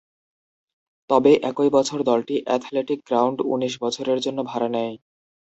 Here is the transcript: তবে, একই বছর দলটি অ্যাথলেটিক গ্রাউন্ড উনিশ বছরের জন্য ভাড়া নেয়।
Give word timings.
তবে, 1.09 1.31
একই 1.43 1.69
বছর 1.69 1.99
দলটি 2.03 2.35
অ্যাথলেটিক 2.43 2.99
গ্রাউন্ড 3.07 3.37
উনিশ 3.45 3.73
বছরের 3.81 4.19
জন্য 4.21 4.39
ভাড়া 4.43 4.69
নেয়। 4.69 4.93